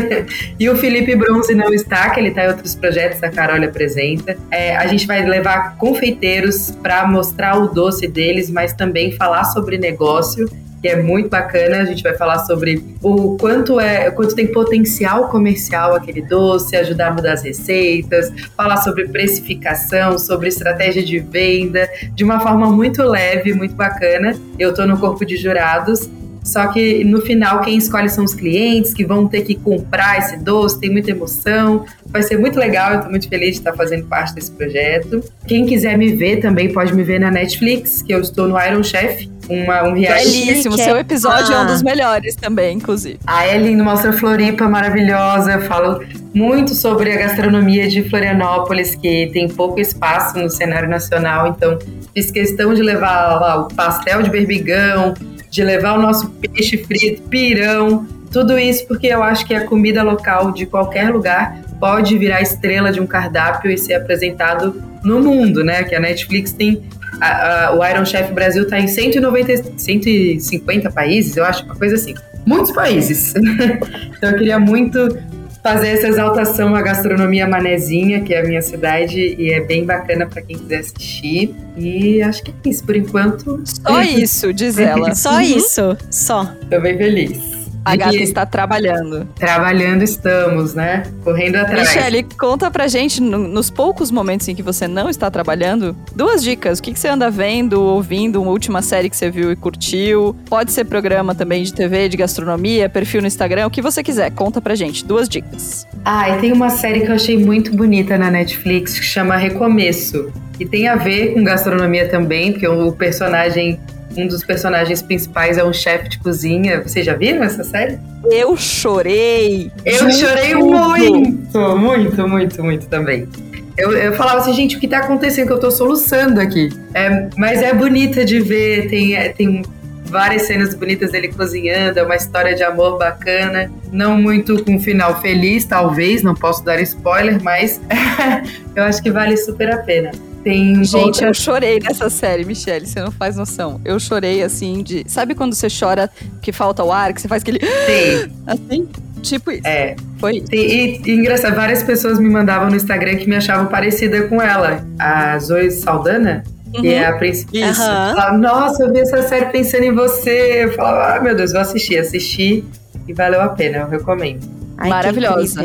[0.58, 4.36] e o Felipe Bronze não está, que ele está em outros projetos, a Carol apresenta.
[4.50, 9.78] É, a gente vai levar confeiteiros para mostrar o doce deles, mas também falar sobre
[9.78, 10.48] negócio
[10.84, 11.78] que é muito bacana.
[11.78, 17.08] A gente vai falar sobre o quanto é, quanto tem potencial comercial aquele doce, ajudar
[17.08, 23.02] a mudar as receitas, falar sobre precificação, sobre estratégia de venda, de uma forma muito
[23.02, 24.38] leve, muito bacana.
[24.58, 26.06] Eu estou no corpo de jurados
[26.44, 30.36] só que no final, quem escolhe são os clientes que vão ter que comprar esse
[30.36, 31.86] doce, tem muita emoção.
[32.06, 35.24] Vai ser muito legal, eu estou muito feliz de estar fazendo parte desse projeto.
[35.48, 38.82] Quem quiser me ver também pode me ver na Netflix, que eu estou no Iron
[38.82, 40.46] Chef, uma, um reality.
[40.46, 41.60] Belíssimo, seu episódio ah.
[41.60, 43.18] é um dos melhores também, inclusive.
[43.26, 45.52] Ah, é lindo, mostra Floripa maravilhosa.
[45.52, 46.04] Eu falo
[46.34, 51.78] muito sobre a gastronomia de Florianópolis, que tem pouco espaço no cenário nacional, então
[52.14, 55.14] fiz questão de levar lá o pastel de berbigão,
[55.54, 60.02] de levar o nosso peixe frito, pirão, tudo isso porque eu acho que a comida
[60.02, 65.62] local de qualquer lugar pode virar estrela de um cardápio e ser apresentado no mundo,
[65.62, 65.84] né?
[65.84, 66.82] Que a Netflix tem.
[67.20, 71.94] A, a, o Iron Chef Brasil está em 190, 150 países, eu acho, uma coisa
[71.94, 72.14] assim.
[72.44, 73.32] muitos países.
[74.16, 75.16] então eu queria muito
[75.64, 80.26] fazer essa exaltação à gastronomia manezinha, que é a minha cidade, e é bem bacana
[80.26, 81.54] para quem quiser assistir.
[81.74, 83.62] E acho que é isso, por enquanto.
[83.64, 85.14] Só isso, diz ela.
[85.14, 86.44] Só isso, só.
[86.70, 87.53] Tô bem feliz.
[87.84, 89.28] A gata está trabalhando.
[89.34, 91.02] Trabalhando estamos, né?
[91.22, 91.94] Correndo atrás.
[91.94, 96.42] Michele, conta pra gente, no, nos poucos momentos em que você não está trabalhando, duas
[96.42, 96.78] dicas.
[96.78, 100.34] O que, que você anda vendo, ouvindo, uma última série que você viu e curtiu?
[100.48, 104.30] Pode ser programa também de TV, de gastronomia, perfil no Instagram, o que você quiser.
[104.30, 105.04] Conta pra gente.
[105.04, 105.86] Duas dicas.
[106.04, 110.32] Ah, e tem uma série que eu achei muito bonita na Netflix que chama Recomeço.
[110.58, 113.78] E tem a ver com gastronomia também, porque o personagem
[114.16, 116.82] um dos personagens principais é um chefe de cozinha.
[116.82, 117.98] Vocês já viram essa série?
[118.30, 119.70] Eu chorei.
[119.84, 123.28] Eu chorei muito, muito, muito, muito também.
[123.76, 125.48] Eu, eu falava assim, gente, o que tá acontecendo?
[125.48, 126.68] Que eu tô soluçando aqui.
[126.94, 129.62] É, mas é bonita de ver, tem, é, tem
[130.04, 133.70] várias cenas bonitas dele cozinhando, é uma história de amor bacana.
[133.90, 137.80] Não muito com um final feliz, talvez, não posso dar spoiler, mas
[138.76, 140.12] eu acho que vale super a pena.
[140.44, 141.28] Tem Gente, outra...
[141.28, 143.80] eu chorei nessa série, Michelle, você não faz noção.
[143.82, 145.02] Eu chorei assim de.
[145.08, 146.10] Sabe quando você chora
[146.42, 147.60] que falta o ar, que você faz aquele.
[147.60, 148.30] Sim.
[148.46, 148.88] Assim?
[149.22, 149.66] Tipo isso.
[149.66, 149.96] É.
[150.18, 150.44] Foi.
[150.52, 154.86] E, e, engraçado, várias pessoas me mandavam no Instagram que me achavam parecida com ela.
[154.98, 156.82] A Zoe Saldana, uhum.
[156.82, 157.54] que é a principal.
[157.54, 157.80] Isso.
[157.80, 158.14] Uhum.
[158.14, 160.64] Falava, Nossa, eu vi essa série pensando em você.
[160.64, 161.98] Eu falava, ah, meu Deus, vou assistir.
[161.98, 162.62] Assisti
[163.08, 164.46] e valeu a pena, eu recomendo.
[164.76, 165.64] Ai, Maravilhosa.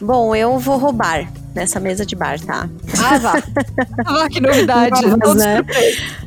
[0.00, 2.68] Bom, eu vou roubar nessa mesa de bar, tá?
[3.02, 3.34] Ah, vá.
[4.04, 5.06] ah, que novidade.
[5.06, 5.62] Vamos, né?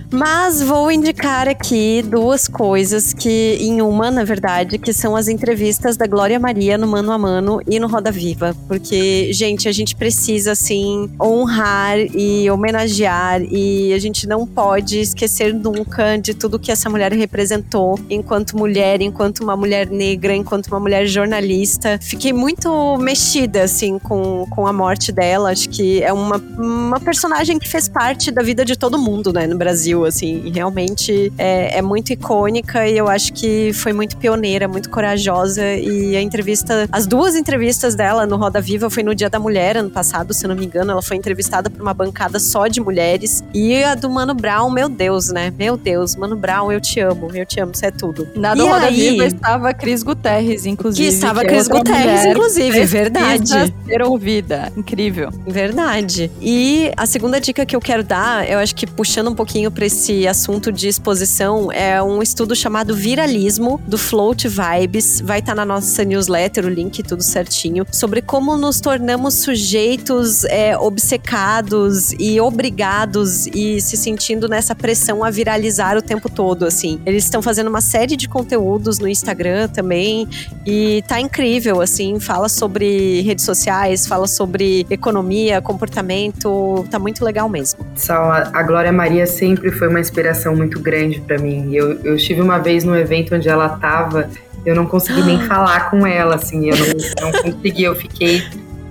[0.10, 5.98] Mas vou indicar aqui duas coisas que, em uma, na verdade, que são as entrevistas
[5.98, 8.56] da Glória Maria no Mano a Mano e no Roda Viva.
[8.70, 15.54] Porque, gente, a gente precisa, assim, honrar e homenagear e a gente não pode esquecer
[15.54, 20.80] nunca de tudo que essa mulher representou enquanto mulher, enquanto uma mulher negra, enquanto uma
[20.80, 22.00] mulher jornalista.
[22.02, 25.52] Fiquei muito mexida, assim, com, com a morte dela.
[25.52, 29.46] Acho que é uma, uma personagem que fez parte da vida de todo mundo, né,
[29.46, 34.18] no Brasil Brasil, assim, realmente é, é, muito icônica e eu acho que foi muito
[34.18, 39.16] pioneira, muito corajosa e a entrevista, as duas entrevistas dela no Roda Viva foi no
[39.16, 42.40] Dia da Mulher, ano passado, se não me engano, ela foi entrevistada por uma bancada
[42.40, 45.54] só de mulheres e a do Mano Brown, meu Deus, né?
[45.58, 48.28] Meu Deus, Mano Brown, eu te amo, eu te amo, você é tudo.
[48.36, 51.08] Na do Roda aí, Viva estava Cris Guterres, inclusive.
[51.08, 53.74] Que estava que é Cris Guterres, inclusive, verdade.
[53.86, 55.30] Ser ouvida, incrível.
[55.46, 56.30] Verdade.
[56.42, 59.87] E a segunda dica que eu quero dar, eu acho que puxando um pouquinho para
[59.88, 65.22] esse assunto de exposição é um estudo chamado Viralismo, do Float Vibes.
[65.22, 70.44] Vai estar tá na nossa newsletter, o link tudo certinho, sobre como nos tornamos sujeitos
[70.46, 77.00] é, obcecados e obrigados e se sentindo nessa pressão a viralizar o tempo todo, assim.
[77.06, 80.28] Eles estão fazendo uma série de conteúdos no Instagram também
[80.66, 87.48] e tá incrível, assim, fala sobre redes sociais, fala sobre economia, comportamento, tá muito legal
[87.48, 87.86] mesmo.
[87.96, 91.74] Só a Glória Maria sempre foi uma inspiração muito grande para mim.
[91.74, 94.30] Eu, eu estive uma vez num evento onde ela tava,
[94.66, 98.44] eu não consegui nem falar com ela, assim, eu não, não consegui, eu fiquei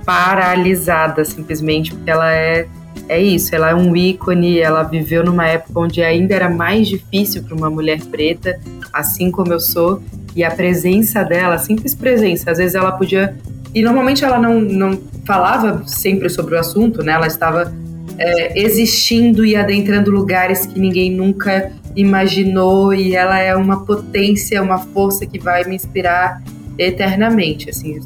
[0.04, 2.66] paralisada simplesmente, porque ela é
[3.08, 7.42] é isso, ela é um ícone, ela viveu numa época onde ainda era mais difícil
[7.42, 8.58] para uma mulher preta,
[8.92, 10.02] assim como eu sou,
[10.34, 13.36] e a presença dela, a simples presença, às vezes ela podia.
[13.74, 17.12] E normalmente ela não, não falava sempre sobre o assunto, né?
[17.12, 17.72] Ela estava
[18.18, 24.78] é, existindo e adentrando lugares que ninguém nunca imaginou e ela é uma potência, uma
[24.78, 26.42] força que vai me inspirar
[26.78, 28.00] eternamente, assim.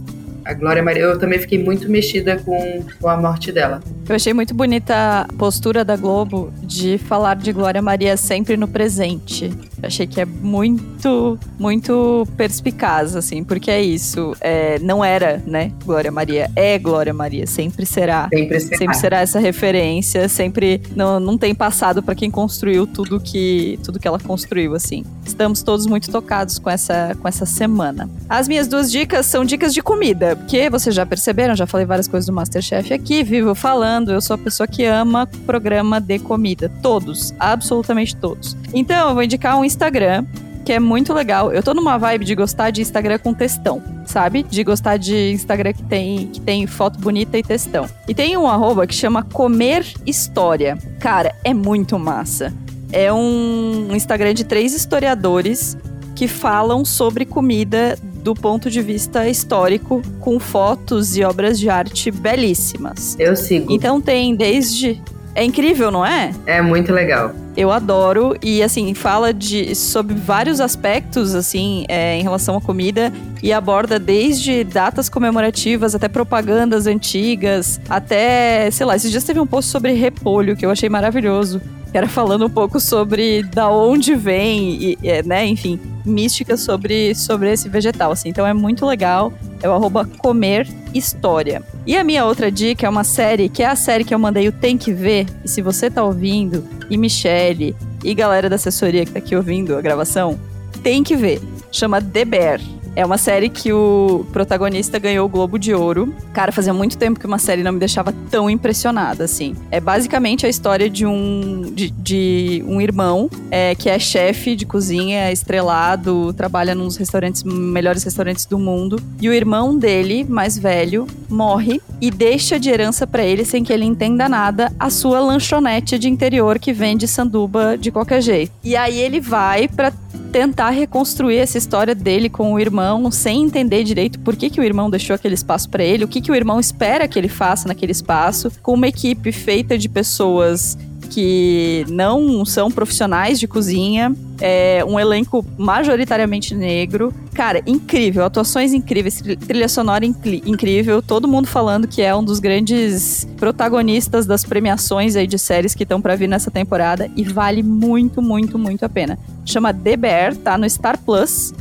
[0.44, 3.80] A Glória Maria, eu também fiquei muito mexida com, com a morte dela.
[4.08, 4.94] Eu achei muito bonita
[5.28, 9.50] a postura da Globo de falar de Glória Maria sempre no presente.
[9.82, 14.34] Achei que é muito, muito perspicaz, assim, porque é isso.
[14.40, 16.50] É, não era, né, Glória Maria.
[16.54, 18.28] É Glória Maria, sempre será.
[18.32, 18.78] Sempre será.
[18.78, 23.98] Sempre será essa referência, sempre não, não tem passado para quem construiu tudo que, tudo
[23.98, 25.04] que ela construiu, assim.
[25.24, 28.08] Estamos todos muito tocados com essa, com essa semana.
[28.28, 32.08] As minhas duas dicas são dicas de comida, porque vocês já perceberam, já falei várias
[32.08, 36.70] coisas do Masterchef aqui, vivo falando, eu sou a pessoa que ama programa de comida.
[36.82, 38.56] Todos, absolutamente todos.
[38.72, 40.24] Então, eu vou indicar um Instagram
[40.64, 41.52] que é muito legal.
[41.52, 44.42] Eu tô numa vibe de gostar de Instagram com textão, sabe?
[44.42, 47.88] De gostar de Instagram que tem, que tem foto bonita e textão.
[48.06, 50.78] E tem um arroba que chama Comer História.
[50.98, 52.52] Cara, é muito massa.
[52.92, 55.76] É um Instagram de três historiadores
[56.14, 62.10] que falam sobre comida do ponto de vista histórico, com fotos e obras de arte
[62.10, 63.16] belíssimas.
[63.18, 63.72] Eu sigo.
[63.72, 65.00] Então tem desde
[65.40, 66.32] É incrível, não é?
[66.44, 67.32] É muito legal.
[67.56, 73.10] Eu adoro e assim fala de sobre vários aspectos assim é, em relação à comida
[73.42, 79.46] e aborda desde datas comemorativas até propagandas antigas até sei lá esses dias teve um
[79.46, 81.58] post sobre repolho que eu achei maravilhoso
[81.90, 87.14] que era falando um pouco sobre da onde vem, e, é, né, enfim, mística sobre,
[87.16, 88.28] sobre esse vegetal, assim.
[88.28, 89.32] Então é muito legal.
[89.62, 91.62] É o arroba comer história.
[91.86, 94.48] E a minha outra dica é uma série, que é a série que eu mandei
[94.48, 95.26] o Tem Que Ver.
[95.44, 99.76] E se você tá ouvindo, e Michelle, e galera da assessoria que tá aqui ouvindo
[99.76, 100.38] a gravação,
[100.82, 101.40] tem que ver.
[101.70, 102.60] Chama The Bear.
[103.00, 106.14] É uma série que o protagonista ganhou o Globo de Ouro.
[106.34, 109.56] Cara, fazia muito tempo que uma série não me deixava tão impressionada, assim.
[109.70, 114.66] É basicamente a história de um, de, de um irmão é, que é chefe de
[114.66, 119.02] cozinha, estrelado, trabalha nos restaurantes, melhores restaurantes do mundo.
[119.18, 123.72] E o irmão dele, mais velho, morre e deixa de herança para ele, sem que
[123.72, 128.52] ele entenda nada, a sua lanchonete de interior que vende sanduba de qualquer jeito.
[128.62, 129.90] E aí ele vai para
[130.30, 134.64] tentar reconstruir essa história dele com o irmão, sem entender direito por que, que o
[134.64, 137.68] irmão deixou aquele espaço para ele, o que, que o irmão espera que ele faça
[137.68, 140.78] naquele espaço, com uma equipe feita de pessoas
[141.10, 147.12] que não são profissionais de cozinha, é um elenco majoritariamente negro.
[147.34, 153.26] Cara, incrível, atuações incríveis, trilha sonora incrível, todo mundo falando que é um dos grandes
[153.36, 158.22] protagonistas das premiações aí de séries que estão para vir nessa temporada e vale muito,
[158.22, 159.18] muito, muito a pena.
[159.44, 161.52] Chama The Bear, tá no Star Plus.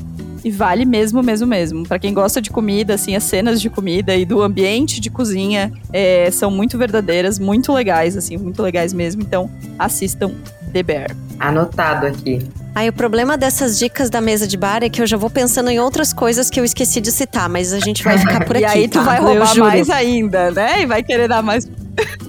[0.43, 1.87] E vale mesmo, mesmo, mesmo.
[1.87, 5.71] Para quem gosta de comida, assim, as cenas de comida e do ambiente de cozinha
[5.91, 9.21] é, são muito verdadeiras, muito legais, assim, muito legais mesmo.
[9.21, 10.31] Então, assistam
[10.71, 11.15] The Bear.
[11.39, 12.39] Anotado aqui.
[12.75, 15.69] Aí o problema dessas dicas da mesa de bar é que eu já vou pensando
[15.69, 18.63] em outras coisas que eu esqueci de citar, mas a gente vai ficar por aqui.
[18.63, 19.03] e aí tu tá?
[19.03, 20.83] vai roubar mais ainda, né?
[20.83, 21.67] E vai querer dar mais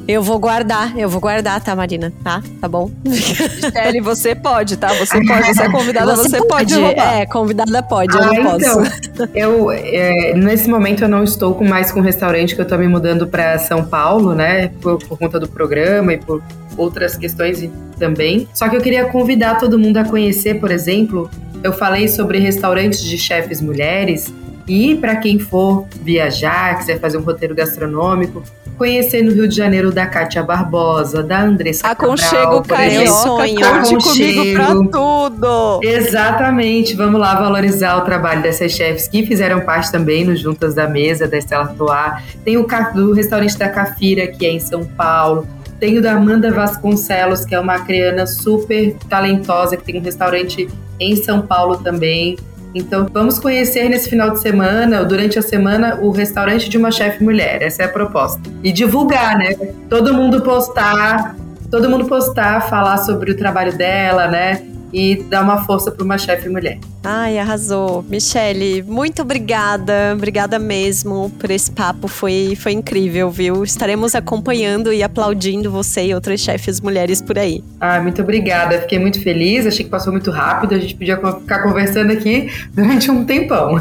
[0.07, 2.13] eu vou guardar, eu vou guardar, tá, Marina?
[2.23, 2.43] Tá?
[2.61, 2.91] Tá bom?
[3.05, 4.89] Gisele, você pode, tá?
[4.95, 8.35] Você pode, você é convidada, você, você pode, pode É, convidada pode, eu ah, não
[8.35, 9.29] então, posso.
[9.35, 12.89] Eu, é, nesse momento eu não estou com mais com restaurante, que eu tô me
[12.89, 14.69] mudando para São Paulo, né?
[14.81, 16.43] Por, por conta do programa e por
[16.77, 17.69] outras questões
[17.99, 18.49] também.
[18.55, 21.31] Só que eu queria convidar todo mundo a conhecer, por exemplo,
[21.63, 24.33] eu falei sobre restaurantes de chefes mulheres
[24.67, 28.43] e para quem for viajar, quiser fazer um roteiro gastronômico,
[28.81, 33.61] conhecer no Rio de Janeiro da Kátia Barbosa, da Andressa Aconchego Carioca, sonho.
[33.61, 35.81] conte comigo pra tudo!
[35.83, 40.89] Exatamente, vamos lá valorizar o trabalho dessas chefes que fizeram parte também no Juntas da
[40.89, 42.25] Mesa, da Estela Toar.
[42.43, 45.47] Tem o do restaurante da Cafira, que é em São Paulo.
[45.79, 50.67] Tem o da Amanda Vasconcelos, que é uma criana super talentosa, que tem um restaurante
[50.99, 52.39] em São Paulo também.
[52.75, 56.91] Então, vamos conhecer nesse final de semana, ou durante a semana, o restaurante de uma
[56.91, 57.63] chefe mulher.
[57.63, 58.41] Essa é a proposta.
[58.63, 59.55] E divulgar, né?
[59.89, 61.35] Todo mundo postar,
[61.71, 64.70] todo mundo postar, falar sobre o trabalho dela, né?
[64.93, 66.79] E dar uma força para uma chefe mulher.
[67.03, 68.05] Ai, arrasou.
[68.09, 70.13] Michele, muito obrigada.
[70.15, 72.09] Obrigada mesmo por esse papo.
[72.09, 73.65] Foi, foi incrível, viu?
[73.65, 77.65] Estaremos acompanhando e aplaudindo você e outras chefes mulheres por aí.
[77.81, 78.79] Ah, muito obrigada.
[78.81, 79.67] Fiquei muito feliz.
[79.67, 80.75] Achei que passou muito rápido.
[80.75, 83.81] A gente podia ficar conversando aqui durante um tempão.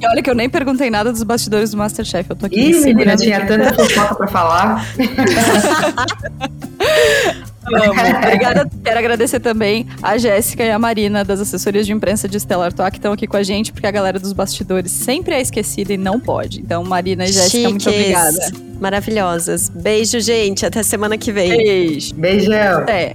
[0.00, 2.30] E olha que eu nem perguntei nada dos bastidores do Masterchef.
[2.30, 2.60] Eu tô aqui.
[2.60, 4.86] Ih, menina, tinha tanta fofoca pra falar.
[8.18, 8.70] Obrigada.
[8.84, 12.92] Quero agradecer também a Jéssica e a Marina das assessorias de imprensa de Stellar Talk
[12.92, 15.96] que estão aqui com a gente, porque a galera dos bastidores sempre é esquecida e
[15.96, 16.60] não pode.
[16.60, 18.38] Então, Marina e Jéssica, muito obrigada.
[18.80, 19.68] Maravilhosas.
[19.68, 20.64] Beijo, gente.
[20.64, 21.50] Até semana que vem.
[21.50, 22.14] Beijo.
[22.14, 22.78] Beijão.
[22.78, 23.14] Até.